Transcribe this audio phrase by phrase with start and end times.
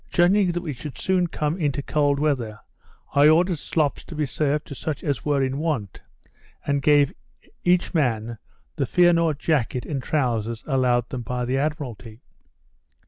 [0.09, 2.57] Judging that we should soon come into cold weather,
[3.13, 6.01] I ordered slops to be served to such as were in want;
[6.65, 8.39] and gave to each man
[8.77, 12.23] the fearnought jacket and trowsers allowed them by the Admiralty.